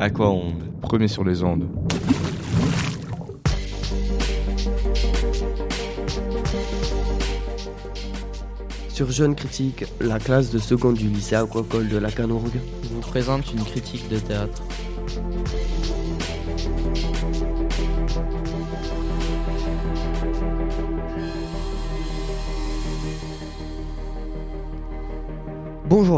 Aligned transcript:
Aquaonde, 0.00 0.62
premier 0.80 1.08
sur 1.08 1.24
les 1.24 1.42
ondes. 1.42 1.66
Sur 8.88 9.10
Jeune 9.10 9.34
Critique, 9.34 9.86
la 10.00 10.20
classe 10.20 10.50
de 10.50 10.58
seconde 10.58 10.96
du 10.96 11.08
lycée 11.08 11.34
aquacole 11.34 11.88
de 11.88 11.98
la 11.98 12.12
Canourgue 12.12 12.60
vous 12.92 13.00
présente 13.00 13.52
une 13.52 13.64
critique 13.64 14.08
de 14.08 14.18
théâtre. 14.18 14.62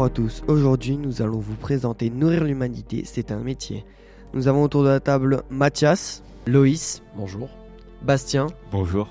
Bonjour 0.01 0.13
à 0.13 0.15
tous, 0.15 0.43
aujourd'hui 0.47 0.97
nous 0.97 1.21
allons 1.21 1.37
vous 1.37 1.53
présenter 1.53 2.09
Nourrir 2.09 2.43
l'humanité, 2.43 3.03
c'est 3.05 3.31
un 3.31 3.37
métier. 3.37 3.85
Nous 4.33 4.47
avons 4.47 4.63
autour 4.63 4.81
de 4.81 4.89
la 4.89 4.99
table 4.99 5.43
Mathias, 5.51 6.23
Loïs, 6.47 7.03
Bonjour. 7.15 7.49
Bastien. 8.01 8.47
Bonjour. 8.71 9.07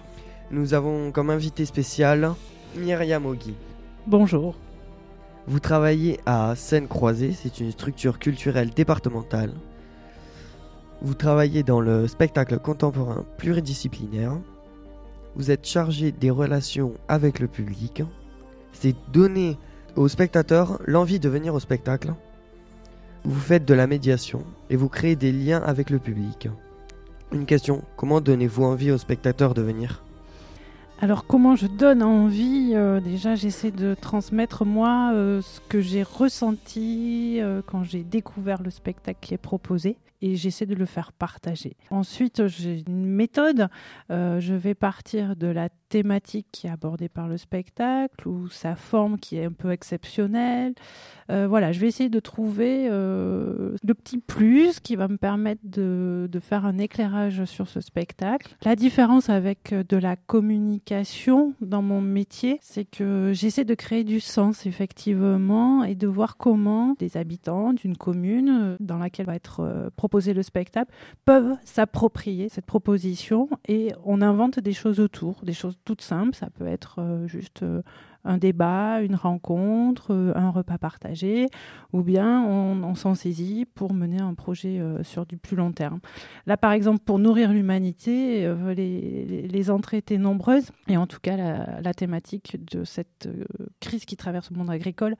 Nous 0.50 0.74
avons 0.74 1.12
comme 1.12 1.30
invité 1.30 1.64
spécial 1.64 2.32
Myriam 2.74 3.24
Ogui. 3.24 3.54
Bonjour. 4.08 4.56
Vous 5.46 5.60
travaillez 5.60 6.18
à 6.26 6.56
Seine-Croisée, 6.56 7.34
c'est 7.40 7.60
une 7.60 7.70
structure 7.70 8.18
culturelle 8.18 8.70
départementale. 8.70 9.52
Vous 11.02 11.14
travaillez 11.14 11.62
dans 11.62 11.80
le 11.80 12.08
spectacle 12.08 12.58
contemporain 12.58 13.24
pluridisciplinaire. 13.36 14.36
Vous 15.36 15.52
êtes 15.52 15.68
chargé 15.68 16.10
des 16.10 16.30
relations 16.30 16.94
avec 17.06 17.38
le 17.38 17.46
public. 17.46 18.02
C'est 18.72 18.96
donner 19.12 19.56
aux 19.96 20.08
spectateurs 20.08 20.80
l'envie 20.86 21.20
de 21.20 21.28
venir 21.28 21.54
au 21.54 21.60
spectacle. 21.60 22.14
Vous 23.24 23.40
faites 23.40 23.64
de 23.64 23.74
la 23.74 23.86
médiation 23.86 24.44
et 24.70 24.76
vous 24.76 24.88
créez 24.88 25.16
des 25.16 25.32
liens 25.32 25.62
avec 25.62 25.90
le 25.90 25.98
public. 25.98 26.48
Une 27.32 27.46
question, 27.46 27.82
comment 27.96 28.20
donnez-vous 28.20 28.64
envie 28.64 28.90
aux 28.90 28.98
spectateurs 28.98 29.54
de 29.54 29.62
venir? 29.62 30.02
Alors 31.02 31.26
comment 31.26 31.56
je 31.56 31.66
donne 31.66 32.02
envie 32.02 32.72
euh, 32.74 33.00
Déjà 33.00 33.34
j'essaie 33.34 33.70
de 33.70 33.96
transmettre 33.98 34.66
moi 34.66 35.12
euh, 35.14 35.40
ce 35.40 35.58
que 35.60 35.80
j'ai 35.80 36.02
ressenti 36.02 37.38
euh, 37.40 37.62
quand 37.64 37.84
j'ai 37.84 38.02
découvert 38.02 38.62
le 38.62 38.68
spectacle 38.68 39.18
qui 39.22 39.32
est 39.32 39.38
proposé 39.38 39.96
et 40.20 40.36
j'essaie 40.36 40.66
de 40.66 40.74
le 40.74 40.84
faire 40.84 41.12
partager. 41.12 41.74
Ensuite 41.88 42.46
j'ai 42.48 42.84
une 42.86 43.06
méthode, 43.06 43.68
je 44.10 44.52
vais 44.52 44.74
partir 44.74 45.34
de 45.34 45.46
la 45.46 45.70
thématique 45.88 46.46
qui 46.52 46.66
est 46.66 46.70
abordée 46.70 47.08
par 47.08 47.26
le 47.26 47.38
spectacle 47.38 48.28
ou 48.28 48.50
sa 48.50 48.74
forme 48.74 49.18
qui 49.18 49.38
est 49.38 49.46
un 49.46 49.52
peu 49.52 49.70
exceptionnelle. 49.70 50.74
Voilà, 51.30 51.72
je 51.72 51.80
vais 51.80 51.86
essayer 51.88 52.10
de 52.10 52.20
trouver 52.20 52.90
le 52.90 53.94
petit 53.94 54.18
plus 54.18 54.78
qui 54.78 54.94
va 54.94 55.08
me 55.08 55.16
permettre 55.16 55.62
de, 55.64 56.28
de 56.30 56.38
faire 56.38 56.66
un 56.66 56.76
éclairage 56.76 57.46
sur 57.46 57.66
ce 57.66 57.80
spectacle. 57.80 58.54
La 58.62 58.76
différence 58.76 59.30
avec 59.30 59.72
de 59.72 59.96
la 59.96 60.16
communication 60.16 60.89
dans 61.60 61.82
mon 61.82 62.00
métier, 62.00 62.58
c'est 62.62 62.84
que 62.84 63.30
j'essaie 63.32 63.64
de 63.64 63.74
créer 63.74 64.02
du 64.02 64.18
sens 64.18 64.66
effectivement 64.66 65.84
et 65.84 65.94
de 65.94 66.08
voir 66.08 66.36
comment 66.36 66.96
des 66.98 67.16
habitants 67.16 67.72
d'une 67.72 67.96
commune 67.96 68.48
euh, 68.48 68.76
dans 68.80 68.98
laquelle 68.98 69.26
va 69.26 69.36
être 69.36 69.60
euh, 69.60 69.90
proposé 69.94 70.34
le 70.34 70.42
spectacle 70.42 70.90
peuvent 71.24 71.54
s'approprier 71.64 72.48
cette 72.48 72.66
proposition 72.66 73.48
et 73.68 73.92
on 74.04 74.20
invente 74.20 74.58
des 74.58 74.72
choses 74.72 74.98
autour, 74.98 75.42
des 75.44 75.52
choses 75.52 75.78
toutes 75.84 76.02
simples. 76.02 76.34
Ça 76.34 76.50
peut 76.50 76.66
être 76.66 76.96
euh, 76.98 77.26
juste 77.28 77.64
un 78.24 78.38
débat, 78.38 79.00
une 79.02 79.14
rencontre, 79.14 80.12
euh, 80.12 80.32
un 80.34 80.50
repas 80.50 80.78
partagé, 80.78 81.48
ou 81.92 82.02
bien 82.02 82.44
on, 82.44 82.94
s'en 82.94 83.14
saisit 83.14 83.66
pour 83.66 83.94
mener 83.94 84.18
un 84.18 84.34
projet 84.34 84.78
euh, 84.78 85.02
sur 85.02 85.24
du 85.24 85.36
plus 85.36 85.56
long 85.56 85.72
terme. 85.72 86.00
Là, 86.46 86.56
par 86.56 86.72
exemple, 86.72 87.00
pour 87.04 87.18
nourrir 87.18 87.52
l'humanité, 87.52 88.44
euh, 88.44 88.74
les, 88.74 89.70
entrées 89.70 89.98
étaient 89.98 90.18
nombreuses, 90.18 90.70
et 90.88 90.96
en 90.96 91.06
tout 91.06 91.20
cas, 91.20 91.36
la, 91.36 91.80
la 91.80 91.94
thématique 91.94 92.56
de 92.72 92.84
cette 92.84 93.28
crise 93.78 94.04
qui 94.04 94.16
traverse 94.16 94.50
le 94.50 94.56
monde 94.56 94.70
agricole, 94.70 95.16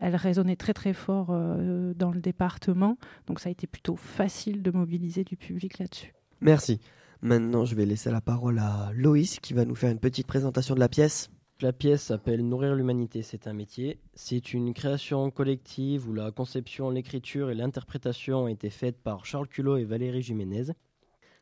elle 0.00 0.16
résonnait 0.16 0.56
très 0.56 0.72
très 0.72 0.92
fort 0.92 1.26
dans 1.28 2.10
le 2.10 2.20
département, 2.20 2.96
donc 3.28 3.38
ça 3.38 3.48
a 3.48 3.52
été 3.52 3.68
plutôt 3.68 3.94
facile 3.94 4.62
de 4.62 4.70
mobiliser 4.72 5.22
du 5.22 5.36
public 5.36 5.78
là-dessus. 5.78 6.12
Merci. 6.40 6.80
Maintenant, 7.20 7.64
je 7.64 7.76
vais 7.76 7.86
laisser 7.86 8.10
la 8.10 8.20
parole 8.20 8.58
à 8.58 8.90
Loïs 8.94 9.38
qui 9.38 9.54
va 9.54 9.64
nous 9.64 9.76
faire 9.76 9.92
une 9.92 10.00
petite 10.00 10.26
présentation 10.26 10.74
de 10.74 10.80
la 10.80 10.88
pièce. 10.88 11.30
La 11.62 11.72
pièce 11.72 12.02
s'appelle 12.02 12.44
Nourrir 12.44 12.74
l'humanité, 12.74 13.22
c'est 13.22 13.46
un 13.46 13.52
métier. 13.52 14.00
C'est 14.14 14.52
une 14.52 14.74
création 14.74 15.30
collective 15.30 16.08
où 16.08 16.12
la 16.12 16.32
conception, 16.32 16.90
l'écriture 16.90 17.50
et 17.50 17.54
l'interprétation 17.54 18.42
ont 18.42 18.48
été 18.48 18.68
faites 18.68 19.00
par 19.00 19.24
Charles 19.24 19.46
Culot 19.46 19.76
et 19.76 19.84
Valérie 19.84 20.22
Jiménez. 20.22 20.72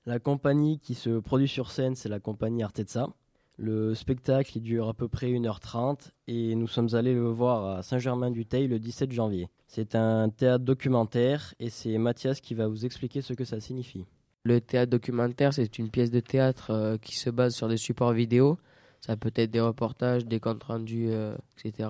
La 0.05 0.19
compagnie 0.19 0.79
qui 0.79 0.93
se 0.93 1.21
produit 1.21 1.49
sur 1.49 1.71
scène, 1.71 1.95
c'est 1.95 2.11
la 2.11 2.21
compagnie 2.21 2.63
Artezza. 2.63 3.09
Le 3.57 3.95
spectacle 3.95 4.61
dure 4.61 4.91
à 4.91 4.93
peu 4.93 5.09
près 5.09 5.29
1h30 5.29 6.11
et 6.27 6.55
nous 6.55 6.69
sommes 6.69 6.95
allés 6.95 7.15
le 7.15 7.27
voir 7.27 7.79
à 7.79 7.83
Saint-Germain-du-Teil 7.83 8.69
le 8.69 8.79
17 8.79 9.13
janvier. 9.13 9.49
C'est 9.69 9.95
un 9.95 10.29
théâtre 10.29 10.67
documentaire 10.67 11.55
et 11.61 11.71
c'est 11.71 11.97
Mathias 11.97 12.43
qui 12.43 12.53
va 12.53 12.69
vous 12.69 12.85
expliquer 12.85 13.23
ce 13.23 13.33
que 13.33 13.47
ça 13.47 13.59
signifie. 13.59 14.05
Le 14.43 14.61
théâtre 14.61 14.91
documentaire, 14.91 15.55
c'est 15.55 15.79
une 15.79 15.89
pièce 15.89 16.11
de 16.11 16.21
théâtre 16.21 16.73
euh, 16.73 16.97
qui 16.99 17.17
se 17.17 17.31
base 17.31 17.55
sur 17.55 17.69
des 17.69 17.79
supports 17.79 18.13
vidéo. 18.13 18.59
Ça 19.01 19.17
peut 19.17 19.33
être 19.35 19.51
des 19.51 19.61
reportages, 19.61 20.27
des 20.27 20.41
comptes 20.41 20.65
rendus, 20.65 21.09
euh, 21.11 21.35
etc. 21.65 21.89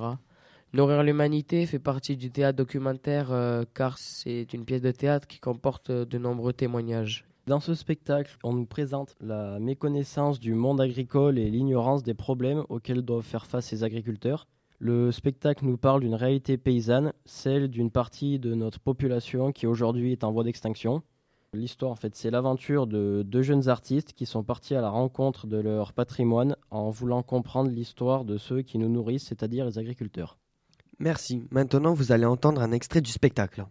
Nourrir 0.72 1.03
l'humanité 1.03 1.66
fait 1.66 1.81
partie 1.81 2.16
du 2.16 2.31
théâtre 2.31 2.56
documentaire 2.56 3.32
euh, 3.32 3.65
car 3.75 3.98
c'est 3.98 4.53
une 4.53 4.65
pièce 4.65 4.82
de 4.82 4.93
théâtre 4.93 5.26
qui 5.26 5.41
comporte 5.41 5.91
euh, 5.91 6.04
de 6.04 6.16
nombreux 6.19 6.53
témoignages. 6.53 7.25
Dans 7.49 7.59
ce 7.59 7.75
spectacle, 7.75 8.37
on 8.44 8.53
nous 8.53 8.66
présente 8.66 9.16
la 9.20 9.59
méconnaissance 9.59 10.38
du 10.38 10.54
monde 10.54 10.81
agricole 10.81 11.38
et 11.38 11.50
l'ignorance 11.50 12.04
des 12.04 12.15
problèmes 12.15 12.65
auxquels 12.69 13.03
doivent 13.03 13.25
faire 13.25 13.47
face 13.47 13.72
les 13.72 13.82
agriculteurs. 13.82 14.47
Le 14.78 15.10
spectacle 15.10 15.65
nous 15.65 15.76
parle 15.76 16.03
d'une 16.03 16.15
réalité 16.15 16.56
paysanne, 16.56 17.12
celle 17.25 17.69
d'une 17.69 17.91
partie 17.91 18.38
de 18.38 18.54
notre 18.54 18.78
population 18.78 19.50
qui 19.50 19.66
aujourd'hui 19.66 20.12
est 20.12 20.22
en 20.22 20.31
voie 20.31 20.44
d'extinction. 20.44 21.03
L'histoire, 21.53 21.91
en 21.91 21.97
fait, 21.97 22.15
c'est 22.15 22.31
l'aventure 22.31 22.87
de 22.87 23.25
deux 23.27 23.43
jeunes 23.43 23.69
artistes 23.69 24.12
qui 24.12 24.25
sont 24.25 24.44
partis 24.44 24.77
à 24.77 24.81
la 24.81 24.88
rencontre 24.88 25.49
de 25.49 25.56
leur 25.56 25.93
patrimoine 25.93 26.55
en 26.71 26.91
voulant 26.91 27.25
comprendre 27.25 27.71
l'histoire 27.71 28.25
de 28.25 28.38
ceux 28.38 28.62
qui 28.62 28.78
nous 28.78 28.88
nourrissent, 28.88 29.27
c'est-à-dire 29.27 29.66
les 29.66 29.77
agriculteurs. 29.77 30.38
Merci. 31.00 31.43
Maintenant, 31.50 31.93
vous 31.93 32.12
allez 32.12 32.25
entendre 32.25 32.62
un 32.62 32.71
extrait 32.71 33.00
du 33.00 33.11
spectacle. 33.11 33.66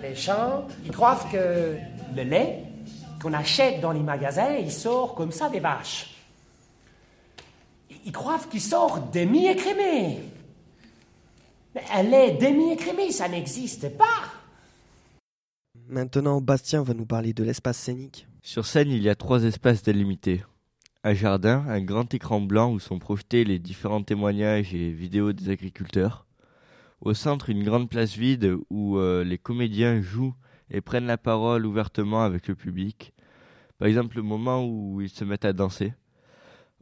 Les 0.00 0.14
gens, 0.14 0.68
ils 0.84 0.92
croient 0.92 1.18
que 1.32 1.76
le 2.14 2.22
lait 2.22 2.62
qu'on 3.20 3.32
achète 3.32 3.80
dans 3.80 3.90
les 3.90 4.02
magasins, 4.02 4.54
il 4.54 4.70
sort 4.70 5.16
comme 5.16 5.32
ça 5.32 5.48
des 5.48 5.58
vaches. 5.58 6.14
Ils 8.04 8.12
croient 8.12 8.38
qu'il 8.38 8.60
sort 8.60 9.00
demi-écrémé. 9.12 10.20
Mais 11.74 11.82
un 11.92 12.02
lait 12.04 12.38
demi-écrémé, 12.40 13.10
ça 13.10 13.28
n'existe 13.28 13.96
pas. 13.98 14.31
Maintenant, 15.92 16.40
Bastien 16.40 16.82
va 16.82 16.94
nous 16.94 17.04
parler 17.04 17.34
de 17.34 17.44
l'espace 17.44 17.76
scénique. 17.76 18.26
Sur 18.40 18.64
scène, 18.64 18.90
il 18.90 19.02
y 19.02 19.10
a 19.10 19.14
trois 19.14 19.44
espaces 19.44 19.82
délimités. 19.82 20.42
Un 21.04 21.12
jardin, 21.12 21.66
un 21.68 21.82
grand 21.82 22.14
écran 22.14 22.40
blanc 22.40 22.72
où 22.72 22.80
sont 22.80 22.98
projetés 22.98 23.44
les 23.44 23.58
différents 23.58 24.02
témoignages 24.02 24.74
et 24.74 24.90
vidéos 24.90 25.34
des 25.34 25.50
agriculteurs. 25.50 26.24
Au 27.02 27.12
centre, 27.12 27.50
une 27.50 27.62
grande 27.62 27.90
place 27.90 28.16
vide 28.16 28.56
où 28.70 28.96
euh, 28.96 29.22
les 29.22 29.36
comédiens 29.36 30.00
jouent 30.00 30.34
et 30.70 30.80
prennent 30.80 31.04
la 31.04 31.18
parole 31.18 31.66
ouvertement 31.66 32.22
avec 32.22 32.48
le 32.48 32.54
public. 32.54 33.12
Par 33.76 33.86
exemple, 33.86 34.16
le 34.16 34.22
moment 34.22 34.66
où 34.66 35.02
ils 35.02 35.10
se 35.10 35.26
mettent 35.26 35.44
à 35.44 35.52
danser. 35.52 35.92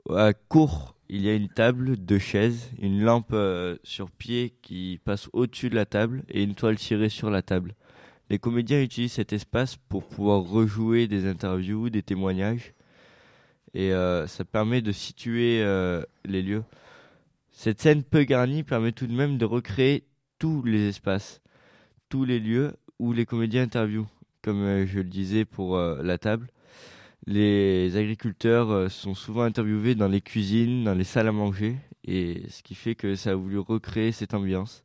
À 0.08 0.34
court, 0.34 0.94
il 1.08 1.22
y 1.22 1.28
a 1.28 1.34
une 1.34 1.48
table, 1.48 1.96
deux 1.96 2.20
chaises, 2.20 2.70
une 2.80 3.02
lampe 3.02 3.32
euh, 3.32 3.76
sur 3.82 4.08
pied 4.08 4.54
qui 4.62 5.00
passe 5.04 5.28
au-dessus 5.32 5.68
de 5.68 5.74
la 5.74 5.84
table 5.84 6.22
et 6.28 6.44
une 6.44 6.54
toile 6.54 6.76
tirée 6.76 7.08
sur 7.08 7.28
la 7.28 7.42
table. 7.42 7.74
Les 8.30 8.38
comédiens 8.38 8.80
utilisent 8.80 9.14
cet 9.14 9.32
espace 9.32 9.74
pour 9.74 10.06
pouvoir 10.06 10.42
rejouer 10.42 11.08
des 11.08 11.26
interviews, 11.26 11.90
des 11.90 12.04
témoignages, 12.04 12.74
et 13.74 13.92
euh, 13.92 14.28
ça 14.28 14.44
permet 14.44 14.82
de 14.82 14.92
situer 14.92 15.60
euh, 15.62 16.04
les 16.24 16.40
lieux. 16.40 16.62
Cette 17.50 17.80
scène 17.80 18.04
peu 18.04 18.22
garnie 18.22 18.62
permet 18.62 18.92
tout 18.92 19.08
de 19.08 19.12
même 19.12 19.36
de 19.36 19.44
recréer 19.44 20.04
tous 20.38 20.62
les 20.62 20.90
espaces, 20.90 21.40
tous 22.08 22.24
les 22.24 22.38
lieux 22.38 22.76
où 23.00 23.12
les 23.12 23.26
comédiens 23.26 23.64
interviewent, 23.64 24.06
comme 24.42 24.62
euh, 24.62 24.86
je 24.86 24.98
le 24.98 25.08
disais 25.08 25.44
pour 25.44 25.76
la 25.76 26.16
table. 26.16 26.46
Les 27.26 27.96
agriculteurs 27.96 28.88
sont 28.92 29.14
souvent 29.14 29.42
interviewés 29.42 29.96
dans 29.96 30.08
les 30.08 30.20
cuisines, 30.20 30.84
dans 30.84 30.94
les 30.94 31.04
salles 31.04 31.28
à 31.28 31.32
manger, 31.32 31.76
et 32.04 32.44
ce 32.48 32.62
qui 32.62 32.76
fait 32.76 32.94
que 32.94 33.16
ça 33.16 33.32
a 33.32 33.34
voulu 33.34 33.58
recréer 33.58 34.12
cette 34.12 34.34
ambiance. 34.34 34.84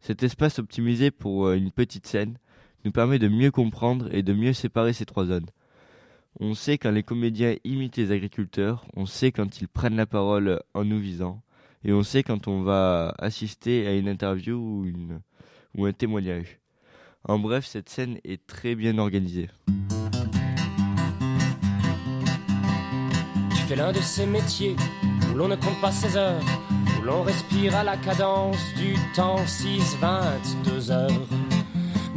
Cet 0.00 0.22
espace 0.22 0.58
optimisé 0.58 1.10
pour 1.10 1.52
une 1.52 1.70
petite 1.70 2.06
scène 2.06 2.38
nous 2.88 2.92
permet 2.92 3.18
de 3.18 3.28
mieux 3.28 3.50
comprendre 3.50 4.08
et 4.12 4.22
de 4.22 4.32
mieux 4.32 4.54
séparer 4.54 4.94
ces 4.94 5.04
trois 5.04 5.26
zones. 5.26 5.44
On 6.40 6.54
sait 6.54 6.78
quand 6.78 6.90
les 6.90 7.02
comédiens 7.02 7.54
imitent 7.62 7.98
les 7.98 8.12
agriculteurs, 8.12 8.86
on 8.96 9.04
sait 9.04 9.30
quand 9.30 9.60
ils 9.60 9.68
prennent 9.68 9.96
la 9.96 10.06
parole 10.06 10.62
en 10.72 10.86
nous 10.86 10.98
visant, 10.98 11.42
et 11.84 11.92
on 11.92 12.02
sait 12.02 12.22
quand 12.22 12.48
on 12.48 12.62
va 12.62 13.14
assister 13.18 13.86
à 13.86 13.94
une 13.94 14.08
interview 14.08 14.56
ou, 14.56 14.86
ou 15.76 15.84
un 15.84 15.92
témoignage. 15.92 16.60
En 17.24 17.38
bref, 17.38 17.66
cette 17.66 17.90
scène 17.90 18.20
est 18.24 18.46
très 18.46 18.74
bien 18.74 18.96
organisée. 18.96 19.50
Tu 23.50 23.62
fais 23.68 23.76
l'un 23.76 23.92
de 23.92 24.00
ces 24.00 24.24
métiers 24.24 24.76
où 25.30 25.36
l'on 25.36 25.48
ne 25.48 25.56
compte 25.56 25.78
pas 25.82 25.92
ses 25.92 26.16
heures, 26.16 26.40
où 26.98 27.04
l'on 27.04 27.22
respire 27.22 27.76
à 27.76 27.84
la 27.84 27.98
cadence 27.98 28.64
du 28.78 28.94
temps 29.14 29.46
6, 29.46 29.98
22 30.00 30.90
heures. 30.90 31.57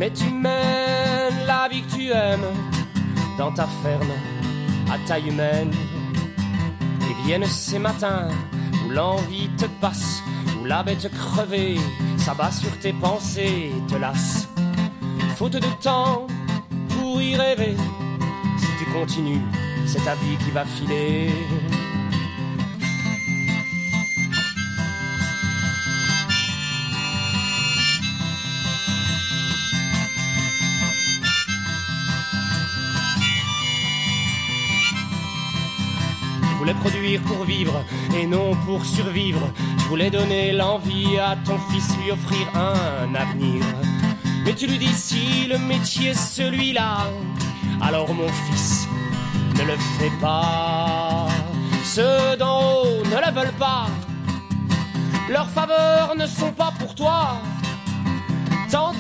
Mais 0.02 0.10
tu 0.10 0.32
mènes 0.32 1.46
la 1.46 1.68
vie 1.70 1.84
que 1.84 1.96
tu 1.96 2.10
aimes 2.10 2.50
dans 3.38 3.52
ta 3.52 3.68
ferme 3.84 4.12
à 4.92 4.98
taille 5.08 5.28
humaine. 5.28 5.72
Et 7.04 7.28
viennent 7.28 7.46
ces 7.46 7.78
matins 7.78 8.30
où 8.84 8.90
l'envie 8.90 9.48
te 9.60 9.68
passe, 9.80 10.24
où 10.60 10.66
la 10.66 10.82
bête 10.82 11.08
crevée 11.14 11.78
s'abat 12.18 12.50
sur 12.50 12.76
tes 12.80 12.94
pensées 12.94 13.74
et 13.78 13.92
te 13.92 13.96
lasse. 13.96 14.48
Faute 15.36 15.52
de 15.52 15.84
temps 15.84 16.26
pour 16.90 17.22
y 17.22 17.36
rêver, 17.36 17.76
si 18.58 18.84
tu 18.84 18.92
continues, 18.92 19.46
c'est 19.86 20.04
ta 20.04 20.16
vie 20.16 20.36
qui 20.44 20.50
va 20.50 20.66
filer. 20.66 21.30
Produire 36.74 37.22
pour 37.22 37.44
vivre 37.44 37.84
et 38.16 38.26
non 38.26 38.56
pour 38.66 38.86
survivre. 38.86 39.42
Tu 39.80 39.86
voulais 39.86 40.10
donner 40.10 40.52
l'envie 40.52 41.18
à 41.18 41.36
ton 41.46 41.58
fils, 41.72 41.96
lui 41.98 42.12
offrir 42.12 42.48
un 42.56 43.14
avenir. 43.16 43.64
Mais 44.46 44.54
tu 44.54 44.68
lui 44.68 44.78
dis 44.78 44.94
si 44.94 45.48
le 45.48 45.58
métier 45.58 46.10
est 46.10 46.14
celui-là, 46.14 47.08
alors 47.82 48.14
mon 48.14 48.28
fils, 48.28 48.88
ne 49.58 49.64
le 49.64 49.78
fais 49.98 50.12
pas. 50.20 51.28
Ceux 51.84 52.38
d'en 52.38 52.60
haut 52.62 53.04
ne 53.06 53.26
le 53.26 53.32
veulent 53.34 53.58
pas. 53.60 53.88
Leurs 55.30 55.50
faveurs 55.50 56.16
ne 56.18 56.26
sont 56.26 56.52
pas 56.52 56.72
pour 56.80 56.96
toi. 56.96 57.38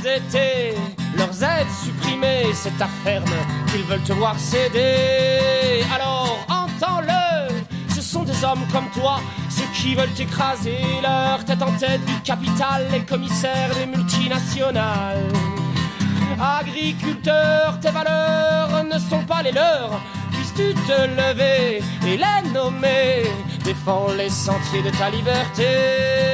D'été, 0.04 0.74
leurs 1.16 1.44
aides 1.44 1.70
supprimées, 1.84 2.52
c'est 2.54 2.76
ta 2.80 2.88
ferme 3.04 3.24
qu'ils 3.68 3.84
veulent 3.84 4.02
te 4.02 4.14
voir 4.14 4.38
céder. 4.40 5.84
Alors 5.94 6.40
hommes 8.44 8.66
comme 8.72 8.90
toi, 8.92 9.20
ceux 9.50 9.66
qui 9.74 9.96
veulent 9.96 10.20
écraser 10.20 10.80
leur 11.02 11.44
tête 11.46 11.62
en 11.62 11.72
tête 11.74 12.04
du 12.06 12.20
capital, 12.22 12.88
les 12.92 13.02
commissaires 13.02 13.74
des 13.76 13.86
multinationales. 13.86 15.32
Agriculteurs, 16.40 17.80
tes 17.80 17.92
valeurs 17.92 18.84
ne 18.84 18.98
sont 18.98 19.24
pas 19.26 19.44
les 19.44 19.52
leurs. 19.52 20.02
Puisses-tu 20.32 20.74
te 20.74 21.08
lever 21.20 21.84
et 22.08 22.18
les 22.18 22.50
nommer 22.52 23.24
Défends 23.64 24.08
les 24.18 24.30
sentiers 24.30 24.82
de 24.82 24.90
ta 24.98 25.10
liberté. 25.10 26.31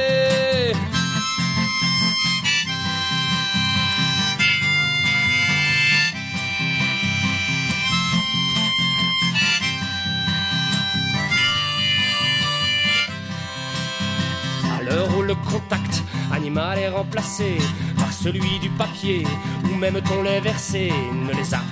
Contact 15.58 16.02
animal 16.32 16.78
est 16.78 16.88
remplacé 16.88 17.58
par 17.96 18.12
celui 18.12 18.58
du 18.60 18.70
papier, 18.70 19.26
ou 19.64 19.76
même 19.76 20.00
ton 20.02 20.22
lait 20.22 20.40
versé 20.40 20.92
ne 21.12 21.32
les 21.32 21.54
a 21.54 21.62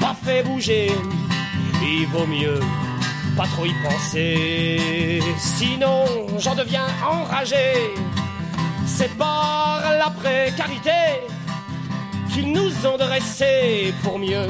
pas 0.00 0.14
fait 0.24 0.42
bouger. 0.42 0.90
Il 1.82 2.06
vaut 2.06 2.26
mieux 2.26 2.60
pas 3.36 3.46
trop 3.46 3.66
y 3.66 3.74
penser, 3.82 5.20
sinon 5.38 6.04
j'en 6.38 6.54
deviens 6.54 6.86
enragé. 7.06 7.94
C'est 8.86 9.16
par 9.16 9.82
la 9.98 10.10
précarité 10.10 11.02
qu'ils 12.32 12.52
nous 12.52 12.72
ont 12.86 12.96
dressés 12.96 13.92
pour 14.02 14.18
mieux 14.18 14.46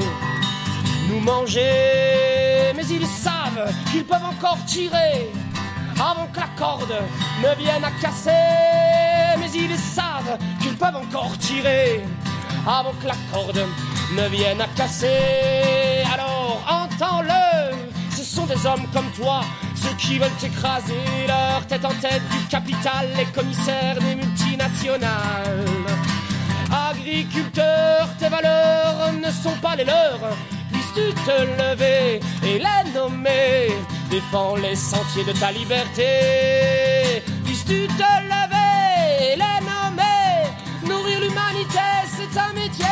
nous 1.09 1.19
manger. 1.19 2.73
Mais 2.75 2.85
ils 2.89 3.07
savent 3.07 3.73
qu'ils 3.91 4.05
peuvent 4.05 4.23
encore 4.23 4.59
tirer 4.65 5.31
avant 5.99 6.27
que 6.27 6.39
la 6.39 6.47
corde 6.57 6.95
ne 7.41 7.55
vienne 7.61 7.83
à 7.83 7.91
casser. 8.01 8.31
Mais 9.39 9.51
ils 9.53 9.77
savent 9.77 10.37
qu'ils 10.61 10.75
peuvent 10.75 10.95
encore 10.95 11.37
tirer 11.39 12.03
avant 12.67 12.93
que 13.01 13.07
la 13.07 13.15
corde 13.31 13.65
ne 14.15 14.27
vienne 14.29 14.61
à 14.61 14.67
casser. 14.75 16.03
Alors 16.13 16.61
entends-le, 16.69 17.75
ce 18.15 18.23
sont 18.23 18.45
des 18.45 18.65
hommes 18.65 18.87
comme 18.93 19.09
toi, 19.11 19.41
ceux 19.75 19.95
qui 19.97 20.17
veulent 20.17 20.29
écraser 20.43 20.93
leur 21.27 21.65
tête 21.67 21.85
en 21.85 21.93
tête 22.01 22.27
du 22.29 22.45
capital, 22.49 23.09
les 23.17 23.25
commissaires 23.25 23.99
des 23.99 24.15
multinationales. 24.15 25.65
Agriculteurs, 26.89 28.09
tes 28.19 28.29
valeurs 28.29 29.13
ne 29.13 29.31
sont 29.31 29.57
pas 29.61 29.75
les 29.75 29.85
leurs. 29.85 30.19
Puisses-tu 30.71 31.13
te 31.23 31.41
lever 31.61 32.19
et 32.43 32.59
les 32.59 32.91
nommer 32.93 33.69
Défends 34.09 34.55
les 34.55 34.75
sentiers 34.75 35.23
de 35.23 35.31
ta 35.39 35.51
liberté. 35.51 37.21
Puisses-tu 37.43 37.87
te 37.87 38.03
les 38.21 39.35
nommer 39.35 40.87
Nourrir 40.87 41.19
l'humanité, 41.21 41.79
c'est 42.07 42.39
un 42.39 42.53
métier. 42.53 42.85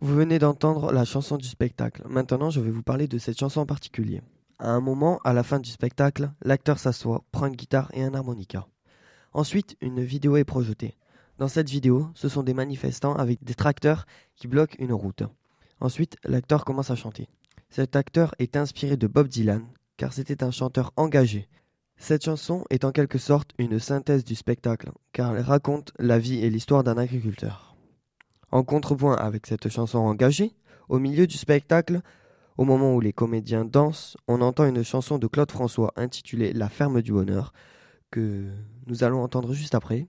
Vous 0.00 0.14
venez 0.14 0.38
d'entendre 0.38 0.92
la 0.92 1.04
chanson 1.04 1.36
du 1.36 1.46
spectacle. 1.46 2.02
Maintenant, 2.08 2.50
je 2.50 2.60
vais 2.60 2.70
vous 2.70 2.82
parler 2.82 3.06
de 3.06 3.18
cette 3.18 3.38
chanson 3.38 3.60
en 3.60 3.66
particulier. 3.66 4.22
À 4.58 4.70
un 4.70 4.80
moment, 4.80 5.20
à 5.24 5.32
la 5.32 5.42
fin 5.42 5.60
du 5.60 5.70
spectacle, 5.70 6.30
l'acteur 6.42 6.78
s'assoit, 6.78 7.24
prend 7.30 7.46
une 7.46 7.56
guitare 7.56 7.90
et 7.92 8.02
un 8.02 8.14
harmonica. 8.14 8.66
Ensuite, 9.32 9.76
une 9.80 10.02
vidéo 10.02 10.36
est 10.36 10.44
projetée. 10.44 10.96
Dans 11.38 11.48
cette 11.48 11.68
vidéo, 11.68 12.08
ce 12.14 12.28
sont 12.28 12.44
des 12.44 12.54
manifestants 12.54 13.14
avec 13.14 13.42
des 13.42 13.54
tracteurs 13.54 14.06
qui 14.36 14.46
bloquent 14.46 14.76
une 14.78 14.92
route. 14.92 15.24
Ensuite, 15.80 16.16
l'acteur 16.24 16.64
commence 16.64 16.90
à 16.90 16.96
chanter. 16.96 17.28
Cet 17.74 17.96
acteur 17.96 18.36
est 18.38 18.54
inspiré 18.54 18.96
de 18.96 19.08
Bob 19.08 19.26
Dylan, 19.26 19.66
car 19.96 20.12
c'était 20.12 20.44
un 20.44 20.52
chanteur 20.52 20.92
engagé. 20.94 21.48
Cette 21.96 22.24
chanson 22.24 22.64
est 22.70 22.84
en 22.84 22.92
quelque 22.92 23.18
sorte 23.18 23.50
une 23.58 23.80
synthèse 23.80 24.22
du 24.22 24.36
spectacle, 24.36 24.92
car 25.12 25.34
elle 25.34 25.42
raconte 25.42 25.90
la 25.98 26.20
vie 26.20 26.38
et 26.38 26.50
l'histoire 26.50 26.84
d'un 26.84 26.96
agriculteur. 26.96 27.74
En 28.52 28.62
contrepoint 28.62 29.16
avec 29.16 29.48
cette 29.48 29.68
chanson 29.70 29.98
engagée, 29.98 30.52
au 30.88 31.00
milieu 31.00 31.26
du 31.26 31.36
spectacle, 31.36 32.00
au 32.58 32.64
moment 32.64 32.94
où 32.94 33.00
les 33.00 33.12
comédiens 33.12 33.64
dansent, 33.64 34.16
on 34.28 34.40
entend 34.40 34.66
une 34.66 34.84
chanson 34.84 35.18
de 35.18 35.26
Claude 35.26 35.50
François 35.50 35.92
intitulée 35.96 36.52
La 36.52 36.68
ferme 36.68 37.02
du 37.02 37.10
bonheur, 37.10 37.52
que 38.12 38.52
nous 38.86 39.02
allons 39.02 39.20
entendre 39.20 39.52
juste 39.52 39.74
après. 39.74 40.06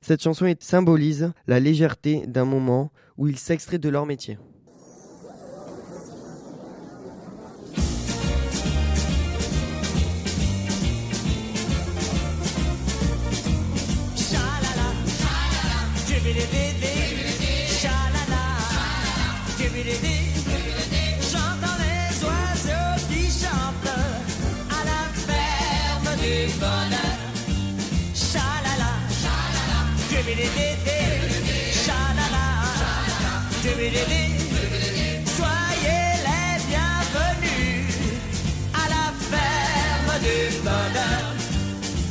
Cette 0.00 0.22
chanson 0.22 0.50
symbolise 0.60 1.34
la 1.46 1.60
légèreté 1.60 2.26
d'un 2.26 2.46
moment 2.46 2.90
où 3.18 3.28
ils 3.28 3.38
s'extraient 3.38 3.78
de 3.78 3.90
leur 3.90 4.06
métier. 4.06 4.38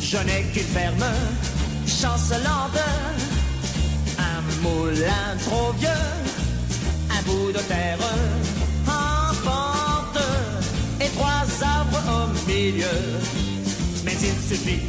Je 0.07 0.17
n'ai 0.17 0.43
qu'une 0.53 0.61
ferme 0.61 1.03
chancelante, 1.87 2.79
un 4.19 4.41
moulin 4.61 5.35
trop 5.45 5.71
vieux, 5.79 6.05
un 7.09 7.21
bout 7.23 7.51
de 7.51 7.57
terre 7.57 7.97
en 8.87 9.33
pente 9.43 10.23
et 11.01 11.09
trois 11.17 11.47
arbres 11.59 12.03
au 12.17 12.47
milieu. 12.47 12.99
Mais 14.03 14.13
il 14.21 14.37
suffit 14.47 14.83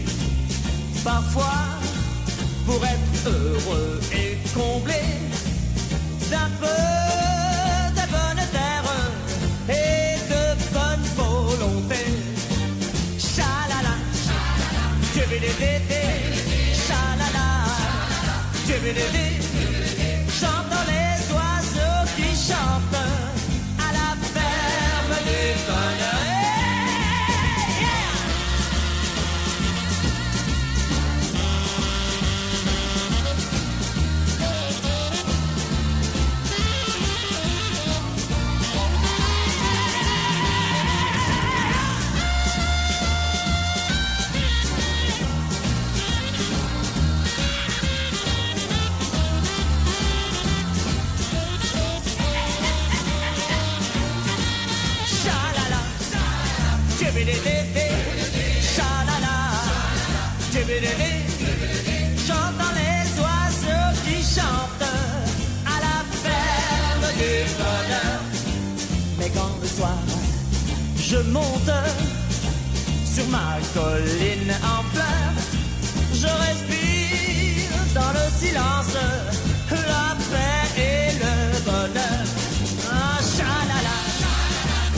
parfois 1.02 1.64
pour 2.66 2.84
être 2.84 3.26
heureux 3.26 3.98
et 4.12 4.36
comblé 4.54 5.00
d'un 6.30 6.50
peu 6.60 7.35
Şibirili 18.86 19.30
Şam'da 20.40 20.75
ma 73.30 73.58
colline 73.74 74.54
en 74.62 74.82
fleurs, 74.92 75.36
je 76.12 76.26
respire 76.46 77.70
dans 77.94 78.12
le 78.12 78.24
silence 78.38 78.96
la 79.70 80.16
paix 80.30 80.80
et 80.80 81.12
le 81.22 81.60
bonheur. 81.64 82.24
Ah, 82.90 83.18
chalala, 83.36 83.98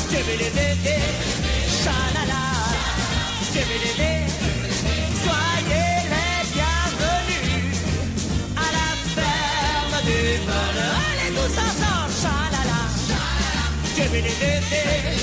tibidibidi, 0.08 0.98
chalala, 1.82 2.42
tibidibidi. 3.52 4.12
Soyez 5.24 5.94
les 6.12 6.40
bienvenus 6.54 7.76
à 8.56 8.68
la 8.76 8.90
ferme 9.16 9.98
du 10.08 10.20
bonheur. 10.46 10.96
Allez 11.08 11.30
tous 11.36 11.56
ensemble, 11.66 12.12
chalala, 12.22 12.80
tibidibidi, 13.94 15.17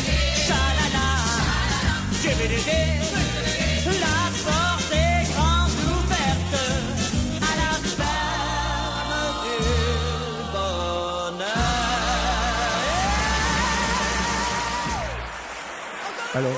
Alors, 16.35 16.51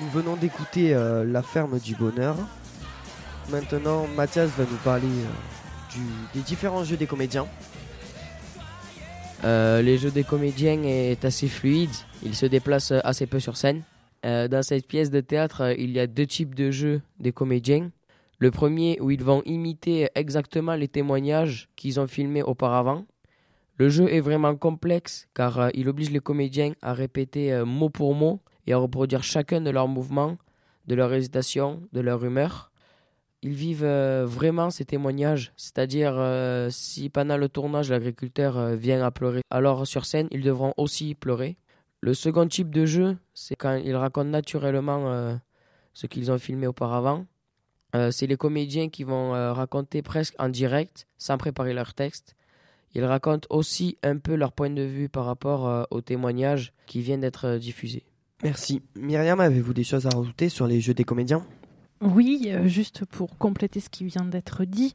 nous 0.00 0.08
venons 0.10 0.36
d'écouter 0.36 0.94
euh, 0.94 1.24
La 1.24 1.42
ferme 1.42 1.78
du 1.78 1.94
bonheur. 1.96 2.36
Maintenant, 3.48 4.06
Mathias 4.14 4.50
va 4.50 4.64
nous 4.70 4.76
parler 4.84 5.08
euh, 5.08 5.98
des 6.34 6.40
différents 6.40 6.84
jeux 6.84 6.98
des 6.98 7.06
comédiens. 7.06 7.46
Euh, 9.44 9.82
les 9.82 9.98
jeux 9.98 10.10
des 10.10 10.24
comédiens 10.24 10.82
est 10.84 11.22
assez 11.24 11.48
fluide. 11.48 11.90
Ils 12.24 12.34
se 12.34 12.46
déplacent 12.46 12.92
assez 13.04 13.26
peu 13.26 13.40
sur 13.40 13.58
scène. 13.58 13.82
Euh, 14.24 14.48
dans 14.48 14.62
cette 14.62 14.86
pièce 14.86 15.10
de 15.10 15.20
théâtre, 15.20 15.74
il 15.76 15.90
y 15.90 16.00
a 16.00 16.06
deux 16.06 16.26
types 16.26 16.54
de 16.54 16.70
jeux 16.70 17.02
des 17.20 17.32
comédiens. 17.32 17.90
Le 18.38 18.50
premier 18.50 18.98
où 19.02 19.10
ils 19.10 19.22
vont 19.22 19.42
imiter 19.44 20.08
exactement 20.14 20.74
les 20.76 20.88
témoignages 20.88 21.68
qu'ils 21.76 22.00
ont 22.00 22.06
filmés 22.06 22.42
auparavant. 22.42 23.04
Le 23.76 23.90
jeu 23.90 24.10
est 24.10 24.20
vraiment 24.20 24.56
complexe 24.56 25.28
car 25.34 25.58
euh, 25.60 25.68
il 25.74 25.90
oblige 25.90 26.10
les 26.10 26.20
comédiens 26.20 26.72
à 26.80 26.94
répéter 26.94 27.62
mot 27.66 27.90
pour 27.90 28.14
mot 28.14 28.40
et 28.66 28.72
à 28.72 28.78
reproduire 28.78 29.22
chacun 29.22 29.60
de 29.60 29.68
leurs 29.68 29.88
mouvements, 29.88 30.38
de 30.86 30.94
leur 30.94 31.12
hésitation, 31.12 31.82
de 31.92 32.00
leur 32.00 32.24
humeur. 32.24 32.70
Ils 33.44 33.52
vivent 33.52 33.84
euh, 33.84 34.24
vraiment 34.26 34.70
ces 34.70 34.86
témoignages, 34.86 35.52
c'est-à-dire 35.58 36.14
euh, 36.16 36.70
si 36.70 37.10
pendant 37.10 37.36
le 37.36 37.50
tournage 37.50 37.90
l'agriculteur 37.90 38.56
euh, 38.56 38.74
vient 38.74 39.04
à 39.04 39.10
pleurer, 39.10 39.42
alors 39.50 39.86
sur 39.86 40.06
scène 40.06 40.28
ils 40.30 40.40
devront 40.40 40.72
aussi 40.78 41.14
pleurer. 41.14 41.58
Le 42.00 42.14
second 42.14 42.48
type 42.48 42.70
de 42.70 42.86
jeu, 42.86 43.18
c'est 43.34 43.54
quand 43.54 43.74
ils 43.74 43.94
racontent 43.94 44.30
naturellement 44.30 45.38
ce 45.94 46.06
qu'ils 46.06 46.30
ont 46.30 46.36
filmé 46.36 46.66
auparavant. 46.66 47.24
C'est 48.10 48.26
les 48.26 48.36
comédiens 48.36 48.90
qui 48.90 49.04
vont 49.04 49.30
raconter 49.54 50.02
presque 50.02 50.34
en 50.38 50.50
direct, 50.50 51.06
sans 51.16 51.38
préparer 51.38 51.72
leur 51.72 51.94
texte. 51.94 52.36
Ils 52.92 53.06
racontent 53.06 53.48
aussi 53.48 53.96
un 54.02 54.18
peu 54.18 54.34
leur 54.34 54.52
point 54.52 54.68
de 54.68 54.82
vue 54.82 55.08
par 55.08 55.24
rapport 55.24 55.86
aux 55.90 56.02
témoignages 56.02 56.74
qui 56.84 57.00
viennent 57.00 57.22
d'être 57.22 57.56
diffusés. 57.56 58.04
Merci. 58.42 58.82
Myriam, 58.96 59.40
avez-vous 59.40 59.72
des 59.72 59.84
choses 59.84 60.04
à 60.04 60.10
rajouter 60.10 60.50
sur 60.50 60.66
les 60.66 60.82
jeux 60.82 60.92
des 60.92 61.04
comédiens? 61.04 61.42
Oui, 62.04 62.50
euh, 62.50 62.68
juste 62.68 63.06
pour 63.06 63.38
compléter 63.38 63.80
ce 63.80 63.88
qui 63.88 64.04
vient 64.04 64.26
d'être 64.26 64.66
dit 64.66 64.92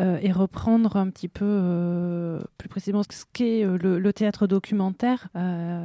euh, 0.00 0.18
et 0.20 0.32
reprendre 0.32 0.96
un 0.96 1.08
petit 1.08 1.28
peu 1.28 1.44
euh, 1.46 2.40
plus 2.58 2.68
précisément 2.68 3.02
ce 3.08 3.24
qu'est 3.32 3.64
euh, 3.64 3.78
le, 3.80 4.00
le 4.00 4.12
théâtre 4.12 4.48
documentaire. 4.48 5.28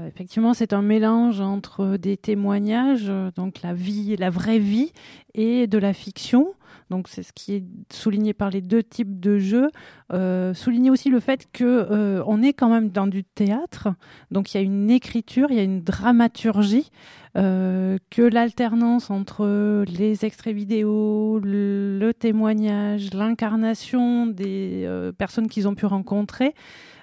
Effectivement, 0.08 0.56
c'est 0.56 0.74
un 0.74 0.82
mélange 0.82 1.42
entre 1.42 1.98
des 1.98 2.18
témoignages, 2.18 3.12
donc 3.36 3.62
la 3.62 3.74
vie, 3.74 4.16
la 4.18 4.32
vraie 4.32 4.58
vie, 4.58 4.92
et 5.36 5.68
de 5.68 5.78
la 5.78 5.94
fiction. 5.94 6.54
Donc 6.94 7.08
c'est 7.08 7.24
ce 7.24 7.34
qui 7.34 7.56
est 7.56 7.64
souligné 7.92 8.36
par 8.36 8.52
les 8.52 8.62
deux 8.62 8.84
types 8.84 9.20
de 9.20 9.40
jeux. 9.40 9.72
Euh, 10.14 10.54
souligner 10.54 10.92
aussi 10.92 11.10
le 11.10 11.20
fait 11.20 11.48
que 11.52 11.64
euh, 11.64 12.22
on 12.28 12.44
est 12.44 12.54
quand 12.54 12.70
même 12.70 12.90
dans 12.90 13.08
du 13.08 13.24
théâtre, 13.24 13.88
donc 14.30 14.54
il 14.54 14.58
y 14.58 14.60
a 14.60 14.64
une 14.64 14.92
écriture, 14.92 15.48
il 15.50 15.58
y 15.58 15.60
a 15.60 15.64
une 15.64 15.82
dramaturgie, 15.82 16.92
euh, 17.36 17.98
que 18.12 18.22
l'alternance 18.22 19.10
entre 19.10 19.84
les 19.86 20.24
extraits 20.24 20.56
vidéo, 20.56 21.40
le, 21.44 22.12
témoignage, 22.12 23.12
l'incarnation 23.12 24.28
des 24.28 24.88
personnes 25.18 25.48
qu'ils 25.48 25.68
ont 25.68 25.74
pu 25.74 25.88
rencontrer 25.88 26.54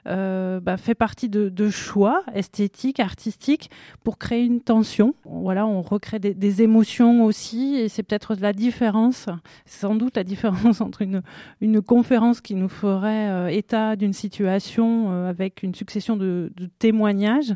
euh, 0.07 0.61
bah, 0.61 0.77
fait 0.77 0.95
partie 0.95 1.29
de, 1.29 1.71
choix 1.71 2.25
esthétiques, 2.35 3.01
artistiques 3.01 3.71
pour 4.03 4.19
créer 4.19 4.45
une 4.45 4.61
tension. 4.61 5.15
Voilà, 5.25 5.67
on 5.67 5.83
recrée 5.83 6.19
des, 6.19 6.63
émotions 6.63 7.25
aussi, 7.25 7.77
et 7.77 7.89
c'est 7.89 8.03
peut-être 8.03 8.35
la 8.41 8.53
différence, 8.53 9.27
sans 9.67 9.95
doute 9.95 10.17
la 10.17 10.25
différence 10.25 10.81
entre 10.81 11.03
une, 11.03 11.23
une 11.61 11.81
conférence 11.83 12.41
qui 12.41 12.55
nous 12.55 12.69
ferait 12.69 13.31
euh, 13.31 13.49
état 13.49 13.97
d'une 13.97 14.13
situation 14.13 15.13
euh, 15.13 15.29
avec 15.29 15.63
une 15.63 15.75
succession 15.75 16.17
de, 16.17 16.53
témoignages 16.79 17.55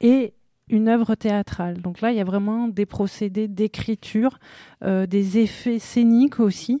et 0.00 0.34
une 0.68 0.88
œuvre 0.88 1.14
théâtrale. 1.14 1.80
Donc 1.80 2.00
là, 2.00 2.10
il 2.10 2.16
y 2.16 2.20
a 2.20 2.24
vraiment 2.24 2.68
des 2.68 2.86
procédés 2.86 3.48
d'écriture, 3.48 4.38
des 4.82 5.38
effets 5.38 5.78
scéniques 5.78 6.40
aussi, 6.40 6.80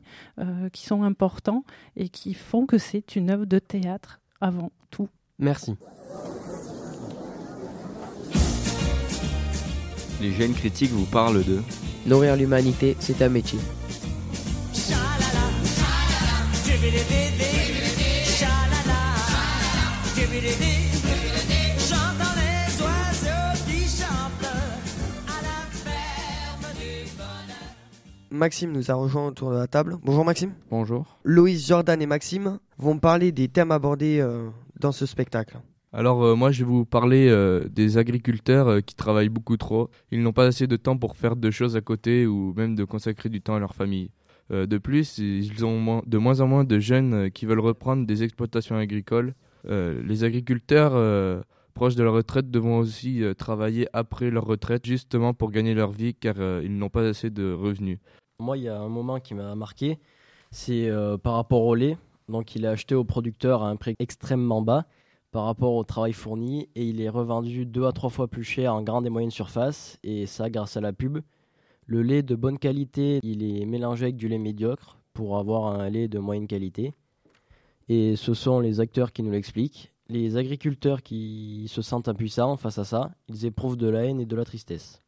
qui 0.72 0.86
sont 0.86 1.02
importants 1.02 1.64
et 1.94 2.08
qui 2.08 2.32
font 2.32 2.64
que 2.64 2.78
c'est 2.78 3.14
une 3.14 3.28
œuvre 3.28 3.44
de 3.44 3.58
théâtre 3.58 4.20
avant. 4.40 4.72
Merci. 5.44 5.76
Les 10.22 10.32
jeunes 10.32 10.54
critiques 10.54 10.90
vous 10.90 11.04
parlent 11.04 11.44
de 11.44 11.60
Nourrir 12.06 12.34
l'humanité, 12.36 12.96
c'est 12.98 13.20
un 13.20 13.28
métier. 13.28 13.58
Maxime 28.30 28.72
nous 28.72 28.90
a 28.90 28.94
rejoint 28.94 29.28
autour 29.28 29.50
de 29.52 29.56
la 29.56 29.66
table. 29.66 29.96
Bonjour 30.02 30.24
Maxime. 30.24 30.52
Bonjour. 30.70 31.18
Loïs, 31.22 31.66
Jordan 31.66 32.00
et 32.02 32.06
Maxime 32.06 32.58
vont 32.78 32.98
parler 32.98 33.30
des 33.30 33.48
thèmes 33.48 33.70
abordés 33.70 34.18
euh, 34.20 34.48
dans 34.80 34.92
ce 34.92 35.06
spectacle. 35.06 35.58
Alors 35.92 36.24
euh, 36.24 36.34
moi 36.34 36.50
je 36.50 36.64
vais 36.64 36.68
vous 36.70 36.84
parler 36.84 37.28
euh, 37.28 37.68
des 37.68 37.98
agriculteurs 37.98 38.66
euh, 38.68 38.80
qui 38.80 38.96
travaillent 38.96 39.28
beaucoup 39.28 39.56
trop. 39.56 39.90
Ils 40.10 40.22
n'ont 40.22 40.32
pas 40.32 40.46
assez 40.46 40.66
de 40.66 40.76
temps 40.76 40.96
pour 40.96 41.16
faire 41.16 41.36
de 41.36 41.50
choses 41.50 41.76
à 41.76 41.80
côté 41.80 42.26
ou 42.26 42.52
même 42.56 42.74
de 42.74 42.84
consacrer 42.84 43.28
du 43.28 43.40
temps 43.40 43.54
à 43.54 43.60
leur 43.60 43.74
famille. 43.74 44.10
Euh, 44.50 44.66
de 44.66 44.76
plus, 44.76 45.18
ils 45.18 45.64
ont 45.64 45.78
moins- 45.78 46.02
de 46.04 46.18
moins 46.18 46.40
en 46.40 46.48
moins 46.48 46.64
de 46.64 46.78
jeunes 46.80 47.14
euh, 47.14 47.28
qui 47.30 47.46
veulent 47.46 47.60
reprendre 47.60 48.06
des 48.06 48.22
exploitations 48.24 48.76
agricoles. 48.76 49.34
Euh, 49.68 50.02
les 50.04 50.24
agriculteurs 50.24 50.92
euh, 50.94 51.40
proches 51.74 51.94
de 51.94 52.02
leur 52.02 52.14
retraite 52.14 52.50
devront 52.50 52.78
aussi 52.78 53.22
euh, 53.22 53.32
travailler 53.32 53.86
après 53.92 54.30
leur 54.30 54.44
retraite 54.44 54.84
justement 54.84 55.32
pour 55.32 55.50
gagner 55.50 55.74
leur 55.74 55.92
vie 55.92 56.14
car 56.14 56.34
euh, 56.38 56.60
ils 56.64 56.76
n'ont 56.76 56.90
pas 56.90 57.06
assez 57.06 57.30
de 57.30 57.52
revenus. 57.52 57.98
Moi, 58.40 58.58
il 58.58 58.64
y 58.64 58.68
a 58.68 58.78
un 58.78 58.88
moment 58.88 59.20
qui 59.20 59.34
m'a 59.34 59.54
marqué, 59.54 59.98
c'est 60.50 60.88
euh, 60.90 61.16
par 61.16 61.34
rapport 61.34 61.62
au 61.64 61.74
lait. 61.76 61.96
Donc, 62.28 62.54
il 62.54 62.64
est 62.64 62.68
acheté 62.68 62.94
au 62.94 63.04
producteur 63.04 63.62
à 63.62 63.68
un 63.68 63.76
prix 63.76 63.94
extrêmement 63.98 64.62
bas 64.62 64.86
par 65.30 65.44
rapport 65.44 65.74
au 65.74 65.84
travail 65.84 66.12
fourni 66.12 66.68
et 66.74 66.84
il 66.84 67.00
est 67.00 67.08
revendu 67.08 67.66
deux 67.66 67.86
à 67.86 67.92
trois 67.92 68.10
fois 68.10 68.28
plus 68.28 68.44
cher 68.44 68.72
en 68.72 68.82
grande 68.82 69.06
et 69.06 69.10
moyenne 69.10 69.30
surface 69.30 69.98
et 70.04 70.26
ça 70.26 70.48
grâce 70.48 70.76
à 70.76 70.80
la 70.80 70.92
pub. 70.92 71.18
Le 71.86 72.02
lait 72.02 72.22
de 72.22 72.34
bonne 72.34 72.58
qualité, 72.58 73.18
il 73.22 73.42
est 73.42 73.66
mélangé 73.66 74.04
avec 74.04 74.16
du 74.16 74.28
lait 74.28 74.38
médiocre 74.38 74.96
pour 75.12 75.38
avoir 75.38 75.66
un 75.66 75.90
lait 75.90 76.08
de 76.08 76.18
moyenne 76.18 76.46
qualité. 76.46 76.94
Et 77.88 78.16
ce 78.16 78.32
sont 78.32 78.60
les 78.60 78.80
acteurs 78.80 79.12
qui 79.12 79.22
nous 79.22 79.32
l'expliquent. 79.32 79.92
Les 80.08 80.36
agriculteurs 80.36 81.02
qui 81.02 81.66
se 81.68 81.82
sentent 81.82 82.08
impuissants 82.08 82.56
face 82.56 82.78
à 82.78 82.84
ça, 82.84 83.10
ils 83.28 83.44
éprouvent 83.44 83.76
de 83.76 83.88
la 83.88 84.04
haine 84.04 84.20
et 84.20 84.26
de 84.26 84.36
la 84.36 84.44
tristesse. 84.44 85.02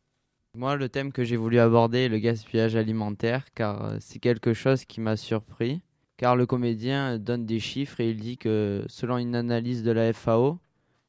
Moi, 0.57 0.77
le 0.77 0.89
thème 0.89 1.13
que 1.13 1.23
j'ai 1.23 1.37
voulu 1.37 1.59
aborder 1.59 1.99
est 2.01 2.09
le 2.09 2.19
gaspillage 2.19 2.77
alimentaire, 2.77 3.53
car 3.55 3.85
euh, 3.85 3.97
c'est 4.01 4.19
quelque 4.19 4.55
chose 4.55 4.87
qui 4.87 5.03
m'a 5.03 5.17
surpris. 5.17 5.83
Car 6.17 6.37
le 6.37 6.47
comédien 6.47 7.19
donne 7.19 7.45
des 7.45 7.61
chiffres 7.61 8.01
et 8.01 8.11
il 8.11 8.21
dit 8.21 8.39
que, 8.39 8.85
selon 8.89 9.19
une 9.19 9.35
analyse 9.35 9.83
de 9.83 9.91
la 9.91 10.13
FAO, 10.13 10.59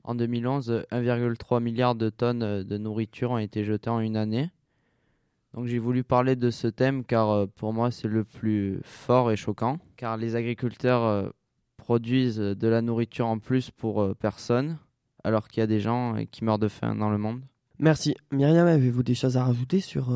en 0.03 0.15
2011, 0.15 0.85
1,3 0.91 1.61
milliard 1.61 1.95
de 1.95 2.09
tonnes 2.09 2.63
de 2.63 2.77
nourriture 2.77 3.31
ont 3.31 3.37
été 3.37 3.63
jetées 3.63 3.89
en 3.89 3.99
une 3.99 4.17
année. 4.17 4.49
Donc 5.53 5.65
j'ai 5.65 5.79
voulu 5.79 6.03
parler 6.03 6.35
de 6.35 6.51
ce 6.51 6.67
thème 6.67 7.03
car 7.03 7.31
euh, 7.31 7.45
pour 7.47 7.73
moi 7.73 7.89
c'est 7.89 8.07
le 8.07 8.23
plus 8.23 8.79
fort 8.83 9.31
et 9.31 9.35
choquant. 9.35 9.79
Car 9.95 10.15
les 10.15 10.35
agriculteurs 10.35 11.03
euh, 11.03 11.29
produisent 11.77 12.37
de 12.37 12.67
la 12.67 12.81
nourriture 12.81 13.27
en 13.27 13.39
plus 13.39 13.71
pour 13.71 14.01
euh, 14.01 14.13
personne, 14.13 14.77
alors 15.23 15.47
qu'il 15.47 15.61
y 15.61 15.63
a 15.63 15.67
des 15.67 15.79
gens 15.79 16.15
qui 16.31 16.43
meurent 16.43 16.59
de 16.59 16.67
faim 16.67 16.95
dans 16.95 17.09
le 17.09 17.17
monde. 17.17 17.41
Merci. 17.79 18.15
Myriam, 18.31 18.67
avez-vous 18.67 19.03
des 19.03 19.15
choses 19.15 19.35
à 19.35 19.45
rajouter 19.45 19.79
sur 19.79 20.11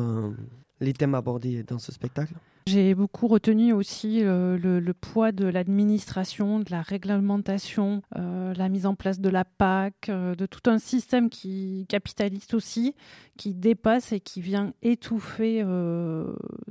les 0.82 0.92
thèmes 0.92 1.14
abordés 1.14 1.62
dans 1.62 1.78
ce 1.78 1.92
spectacle 1.92 2.34
J'ai 2.66 2.94
beaucoup 2.94 3.28
retenu 3.28 3.72
aussi 3.72 4.22
euh, 4.22 4.58
le, 4.58 4.94
poids 4.94 5.32
de 5.32 5.46
l'administration, 5.46 6.58
de 6.58 6.70
la 6.70 6.82
réglementation, 6.82 8.02
euh, 8.18 8.52
la 8.54 8.68
mise 8.68 8.86
en 8.86 8.94
place 8.94 9.20
de 9.20 9.28
la 9.30 9.44
PAC, 9.44 10.08
euh, 10.08 10.34
de 10.34 10.46
tout 10.46 10.68
un 10.68 10.78
système 10.78 11.30
qui 11.30 11.86
capitaliste 11.88 12.54
aussi, 12.54 12.94
qui 13.38 13.54
dépasse 13.54 14.12
et 14.12 14.20
qui 14.20 14.40
vient 14.40 14.72
étouffer 14.82 15.64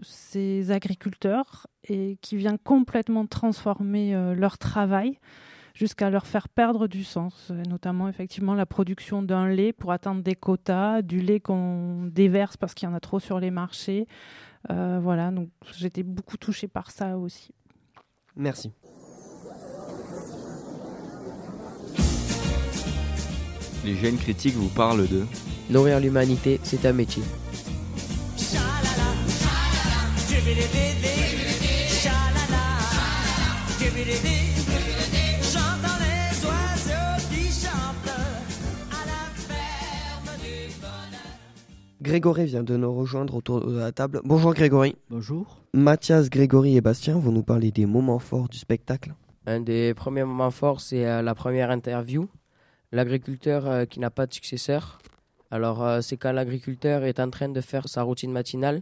ces 0.03 0.71
agriculteurs 0.71 1.67
et 1.87 2.17
qui 2.21 2.35
vient 2.35 2.57
complètement 2.57 3.25
transformer 3.25 4.13
leur 4.35 4.57
travail 4.57 5.17
jusqu'à 5.73 6.09
leur 6.09 6.25
faire 6.25 6.49
perdre 6.49 6.87
du 6.87 7.03
sens, 7.03 7.51
et 7.51 7.67
notamment 7.67 8.07
effectivement 8.07 8.53
la 8.53 8.65
production 8.65 9.21
d'un 9.21 9.47
lait 9.47 9.73
pour 9.73 9.91
atteindre 9.91 10.21
des 10.21 10.35
quotas, 10.35 11.01
du 11.01 11.19
lait 11.19 11.39
qu'on 11.39 12.05
déverse 12.05 12.57
parce 12.57 12.73
qu'il 12.73 12.87
y 12.87 12.91
en 12.91 12.95
a 12.95 12.99
trop 12.99 13.19
sur 13.19 13.39
les 13.39 13.51
marchés. 13.51 14.07
Euh, 14.69 14.99
voilà, 15.01 15.31
donc 15.31 15.49
j'étais 15.77 16.03
beaucoup 16.03 16.37
touchée 16.37 16.67
par 16.67 16.91
ça 16.91 17.17
aussi. 17.17 17.51
Merci. 18.35 18.71
Les 23.83 23.95
jeunes 23.95 24.17
critiques 24.17 24.53
vous 24.53 24.69
parlent 24.69 25.07
de 25.07 25.25
Nourrir 25.71 26.01
l'humanité, 26.01 26.59
c'est 26.63 26.85
un 26.85 26.91
métier. 26.91 27.23
Grégory 42.01 42.45
vient 42.45 42.63
de 42.63 42.75
nous 42.77 42.93
rejoindre 42.93 43.35
autour 43.35 43.65
de 43.65 43.77
la 43.77 43.91
table. 43.91 44.21
Bonjour 44.23 44.53
Grégory. 44.53 44.95
Bonjour. 45.09 45.61
Mathias, 45.73 46.29
Grégory 46.29 46.75
et 46.75 46.81
Bastien 46.81 47.19
vont 47.19 47.31
nous 47.31 47.43
parler 47.43 47.71
des 47.71 47.85
moments 47.85 48.17
forts 48.17 48.49
du 48.49 48.57
spectacle. 48.57 49.13
Un 49.45 49.59
des 49.59 49.93
premiers 49.93 50.23
moments 50.23 50.51
forts, 50.51 50.81
c'est 50.81 51.05
euh, 51.05 51.21
la 51.21 51.35
première 51.35 51.69
interview. 51.69 52.27
L'agriculteur 52.91 53.67
euh, 53.67 53.85
qui 53.85 53.99
n'a 53.99 54.09
pas 54.09 54.25
de 54.25 54.33
successeur. 54.33 54.99
Alors, 55.51 55.83
euh, 55.83 56.01
c'est 56.01 56.17
quand 56.17 56.31
l'agriculteur 56.31 57.03
est 57.03 57.19
en 57.19 57.29
train 57.29 57.49
de 57.49 57.61
faire 57.61 57.87
sa 57.87 58.01
routine 58.01 58.31
matinale 58.31 58.81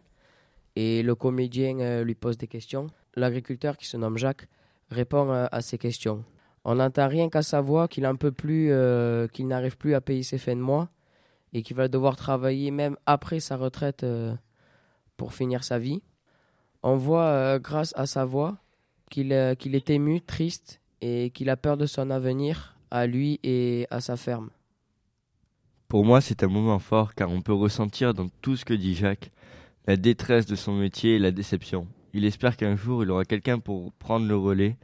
et 0.78 1.04
le 1.04 1.14
comédien 1.14 2.04
lui 2.04 2.16
pose 2.16 2.38
des 2.38 2.48
questions. 2.48 2.88
L'agriculteur, 3.16 3.76
qui 3.76 3.86
se 3.86 3.98
nomme 3.98 4.18
Jacques, 4.18 4.48
répond 4.92 5.30
à 5.32 5.62
ces 5.62 5.78
questions. 5.78 6.24
On 6.66 6.76
n'entend 6.76 7.08
rien 7.08 7.30
qu'à 7.30 7.42
sa 7.42 7.62
voix 7.62 7.88
qu'il 7.88 8.06
en 8.06 8.16
peut 8.16 8.32
plus, 8.32 8.72
euh, 8.72 9.28
qu'il 9.28 9.48
n'arrive 9.48 9.78
plus 9.78 9.94
à 9.94 10.02
payer 10.02 10.24
ses 10.24 10.38
fins 10.38 10.56
de 10.56 10.62
mois 10.62 10.90
et 11.54 11.62
qu'il 11.62 11.76
va 11.76 11.88
devoir 11.88 12.16
travailler 12.16 12.72
même 12.72 12.98
après 13.06 13.40
sa 13.40 13.58
retraite 13.58 14.04
euh, 14.04 14.36
pour 15.18 15.34
finir 15.34 15.64
sa 15.64 15.80
vie. 15.80 16.02
On 16.84 16.96
voit, 16.96 17.26
euh, 17.26 17.60
grâce 17.60 17.94
à 17.98 18.06
sa 18.06 18.26
voix, 18.26 18.58
euh, 19.18 19.56
qu'il 19.56 19.76
est 19.76 19.90
ému, 19.90 20.22
triste 20.22 20.82
et 21.02 21.32
qu'il 21.32 21.50
a 21.50 21.58
peur 21.58 21.78
de 21.78 21.86
son 21.86 22.10
avenir 22.10 22.78
à 22.92 23.08
lui 23.08 23.40
et 23.44 23.88
à 23.90 24.02
sa 24.02 24.18
ferme. 24.18 24.50
Pour 25.88 26.06
moi, 26.06 26.22
c'est 26.22 26.44
un 26.44 26.48
moment 26.48 26.80
fort 26.80 27.16
car 27.16 27.32
on 27.32 27.42
peut 27.42 27.54
ressentir 27.54 28.14
dans 28.14 28.30
tout 28.42 28.56
ce 28.56 28.66
que 28.66 28.74
dit 28.74 28.94
Jacques 28.96 29.32
la 29.88 29.98
détresse 29.98 30.46
de 30.46 30.56
son 30.56 30.74
métier 30.74 31.16
et 31.16 31.20
la 31.20 31.32
déception. 31.32 31.88
Il 32.14 32.26
espère 32.26 32.58
qu'un 32.58 32.76
jour 32.76 33.04
il 33.04 33.10
aura 33.10 33.26
quelqu'un 33.26 33.58
pour 33.58 33.92
prendre 33.94 34.28
le 34.28 34.36
relais, 34.36 34.78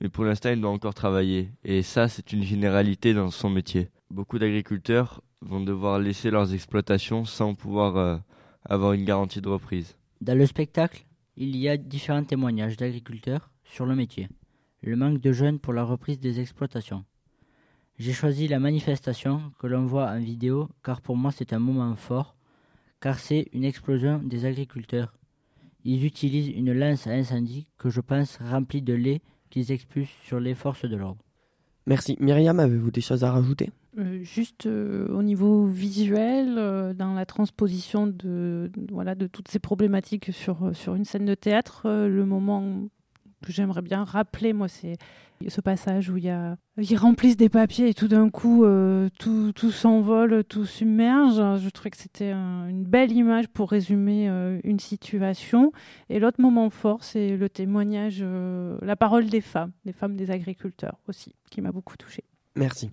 mais 0.00 0.08
pour 0.08 0.24
l'instant 0.24 0.50
il 0.50 0.60
doit 0.60 0.70
encore 0.70 0.94
travailler. 0.94 1.50
Et 1.64 1.82
ça, 1.82 2.06
c'est 2.06 2.32
une 2.32 2.44
généralité 2.44 3.14
dans 3.14 3.30
son 3.30 3.50
métier. 3.50 3.90
Beaucoup 4.10 4.38
d'agriculteurs 4.38 5.22
vont 5.40 5.60
devoir 5.60 5.98
laisser 5.98 6.30
leurs 6.30 6.54
exploitations 6.54 7.24
sans 7.24 7.54
pouvoir 7.54 7.96
euh, 7.96 8.16
avoir 8.64 8.92
une 8.92 9.04
garantie 9.04 9.40
de 9.40 9.48
reprise. 9.48 9.96
Dans 10.20 10.36
le 10.36 10.46
spectacle, 10.46 11.04
il 11.36 11.56
y 11.56 11.68
a 11.68 11.76
différents 11.76 12.24
témoignages 12.24 12.76
d'agriculteurs 12.76 13.50
sur 13.64 13.86
le 13.86 13.94
métier. 13.94 14.28
Le 14.82 14.96
manque 14.96 15.20
de 15.20 15.32
jeunes 15.32 15.58
pour 15.58 15.72
la 15.72 15.84
reprise 15.84 16.18
des 16.18 16.40
exploitations. 16.40 17.04
J'ai 17.98 18.12
choisi 18.12 18.46
la 18.46 18.60
manifestation 18.60 19.52
que 19.58 19.66
l'on 19.66 19.86
voit 19.86 20.08
en 20.10 20.20
vidéo 20.20 20.68
car 20.84 21.00
pour 21.00 21.16
moi 21.16 21.32
c'est 21.32 21.52
un 21.52 21.58
moment 21.58 21.94
fort, 21.96 22.36
car 23.00 23.18
c'est 23.18 23.48
une 23.52 23.64
explosion 23.64 24.20
des 24.22 24.44
agriculteurs. 24.44 25.14
Ils 25.84 26.04
utilisent 26.04 26.48
une 26.48 26.72
lance 26.72 27.06
à 27.06 27.10
incendie 27.10 27.66
que 27.76 27.90
je 27.90 28.00
pense 28.00 28.38
remplie 28.38 28.82
de 28.82 28.94
lait 28.94 29.20
qu'ils 29.50 29.72
expulsent 29.72 30.14
sur 30.24 30.38
les 30.38 30.54
forces 30.54 30.84
de 30.84 30.96
l'ordre. 30.96 31.22
Merci. 31.86 32.16
Myriam, 32.20 32.60
avez-vous 32.60 32.90
des 32.90 33.00
choses 33.00 33.24
à 33.24 33.32
rajouter? 33.32 33.70
Euh, 33.98 34.22
juste 34.22 34.66
euh, 34.66 35.08
au 35.08 35.22
niveau 35.24 35.66
visuel, 35.66 36.54
euh, 36.56 36.94
dans 36.94 37.14
la 37.14 37.26
transposition 37.26 38.06
de, 38.06 38.70
voilà, 38.92 39.14
de 39.16 39.26
toutes 39.26 39.48
ces 39.48 39.58
problématiques 39.58 40.32
sur, 40.32 40.70
sur 40.72 40.94
une 40.94 41.04
scène 41.04 41.24
de 41.24 41.34
théâtre, 41.34 41.88
le 41.88 42.24
moment 42.24 42.88
que 43.44 43.52
j'aimerais 43.52 43.82
bien 43.82 44.04
rappeler, 44.04 44.52
moi, 44.52 44.68
c'est 44.68 44.96
ce 45.48 45.60
passage 45.60 46.10
où 46.10 46.16
il 46.16 46.24
y 46.24 46.30
a, 46.30 46.56
ils 46.76 46.96
remplissent 46.96 47.36
des 47.36 47.48
papiers 47.48 47.88
et 47.88 47.94
tout 47.94 48.08
d'un 48.08 48.30
coup, 48.30 48.64
tout, 49.20 49.52
tout 49.52 49.70
s'envole, 49.70 50.42
tout 50.42 50.64
submerge. 50.64 51.36
Je 51.60 51.68
trouvais 51.70 51.90
que 51.90 51.96
c'était 51.96 52.32
un- 52.32 52.66
une 52.68 52.82
belle 52.82 53.12
image 53.12 53.46
pour 53.46 53.70
résumer 53.70 54.26
une 54.64 54.80
situation. 54.80 55.70
Et 56.08 56.18
l'autre 56.18 56.40
moment 56.40 56.68
fort, 56.70 57.04
c'est 57.04 57.36
le 57.36 57.48
témoignage, 57.48 58.24
la 58.82 58.96
parole 58.96 59.26
des 59.26 59.40
femmes, 59.40 59.70
des 59.84 59.92
femmes 59.92 60.16
des 60.16 60.32
agriculteurs 60.32 60.98
aussi, 61.06 61.36
qui 61.48 61.60
m'a 61.60 61.70
beaucoup 61.70 61.96
touchée. 61.96 62.24
Merci. 62.56 62.90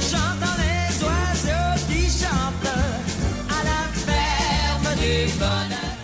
J'entends 0.00 0.56
les 0.58 1.04
oiseaux 1.04 1.84
qui 1.86 2.02
chantent 2.08 2.72
à 3.50 3.62
la 3.62 3.82
ferme 3.92 4.94
du 4.98 5.32
bonheur. 5.38 5.98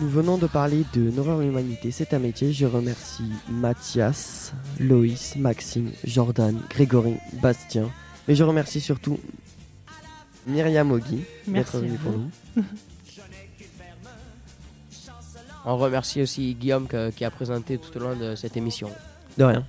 Nous 0.00 0.08
venons 0.08 0.38
de 0.38 0.46
parler 0.48 0.84
de 0.94 1.00
Nourrir 1.10 1.38
l'humanité, 1.38 1.92
c'est 1.92 2.14
un 2.14 2.18
métier. 2.18 2.52
Je 2.52 2.66
remercie 2.66 3.30
Mathias, 3.48 4.52
Loïs, 4.80 5.36
Maxime, 5.36 5.92
Jordan, 6.04 6.60
Grégory, 6.68 7.14
Bastien. 7.34 7.88
Et 8.26 8.34
je 8.34 8.42
remercie 8.42 8.80
surtout 8.80 9.18
Myriam 10.48 10.90
Ogui 10.90 11.20
Merci 11.46 11.72
d'être 11.76 11.80
venue 11.84 11.98
pour 11.98 12.12
nous. 12.12 12.30
On 15.64 15.76
remercie 15.76 16.22
aussi 16.22 16.54
Guillaume 16.54 16.88
que- 16.88 17.10
qui 17.10 17.24
a 17.24 17.30
présenté 17.30 17.78
tout 17.78 17.96
au 17.98 18.00
long 18.00 18.16
de 18.16 18.34
cette 18.34 18.56
émission. 18.56 18.90
De 19.36 19.44
rien. 19.44 19.64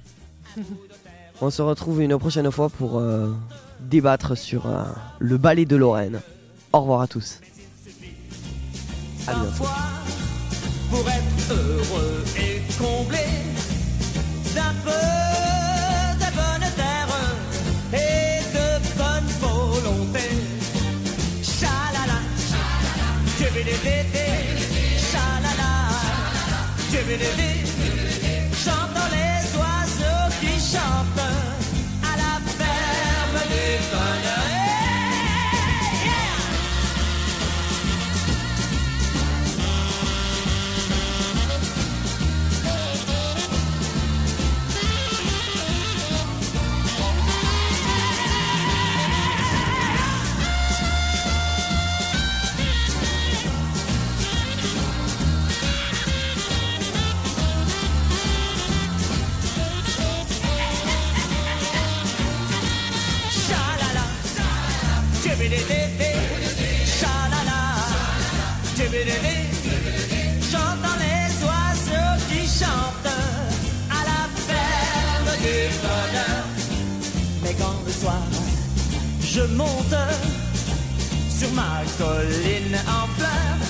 On 1.42 1.50
se 1.50 1.62
retrouve 1.62 2.02
une 2.02 2.18
prochaine 2.18 2.52
fois 2.52 2.70
pour 2.70 3.00
euh, 3.00 3.34
débattre 3.80 4.38
sur 4.38 4.66
euh, 4.68 4.84
le 5.20 5.38
ballet 5.38 5.66
de 5.66 5.78
Lorraine. 5.78 6.20
Au 6.74 6.82
revoir 6.82 7.02
à 7.02 7.08
tous. 7.08 7.40
À 9.26 9.34
bientôt. 9.36 9.64
Pour 10.90 11.08
être 11.08 11.52
heureux 11.52 12.24
et 12.38 12.62
comblé 12.78 13.26
d'un 14.54 14.74
peu 14.84 14.92
de 16.20 16.30
bonne 16.36 16.68
terre 16.76 17.08
et 17.94 18.42
de 18.54 18.98
bonne 18.98 19.30
volonté. 19.40 20.28
Shalala, 21.42 22.20
tibidi-bidi, 23.38 24.28
shalala, 25.00 25.72
tibidi-bidi. 26.92 27.70
J'entends 28.66 28.99
J'entends 70.52 70.98
les 71.06 71.28
oiseaux 71.44 72.16
qui 72.30 72.48
chantent 72.48 73.14
à 73.90 74.02
la 74.10 74.22
ferme 74.48 75.32
du 75.44 75.58
bonheur. 75.84 76.44
Mais 77.44 77.54
quand 77.60 77.76
le 77.86 77.92
soir 77.92 78.24
je 79.22 79.42
monte 79.42 79.96
sur 81.30 81.52
ma 81.54 81.84
colline 81.98 82.78
en 82.88 83.06
fleurs. 83.16 83.62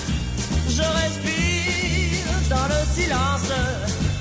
Je 0.68 0.82
respire 0.82 2.26
dans 2.48 2.66
le 2.74 2.80
silence 2.94 3.50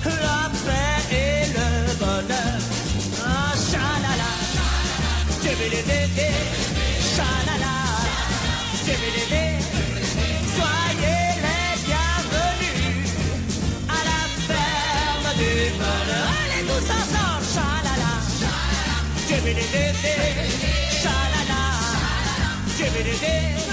la 0.03 0.49
paix 0.65 1.15
et 1.15 1.45
le 1.57 1.95
bonheur. 1.97 2.59
Ah, 3.25 3.53
chalala, 3.71 4.31
chalala. 7.15 7.69
Allez 15.77 16.63
tous 16.67 16.89
ensemble, 16.97 17.45
chalala, 17.53 18.11
chalala, 21.01 21.61
tibidibidi. 22.77 23.68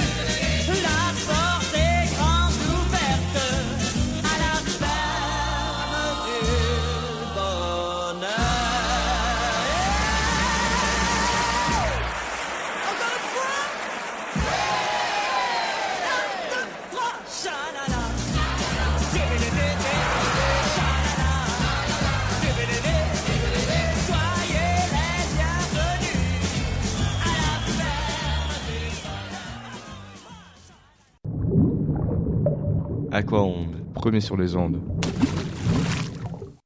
Sur 34.21 34.37
les 34.37 34.55
ondes. 34.55 34.81